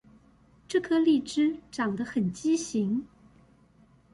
[0.67, 3.05] 這顆荔枝長得很畸形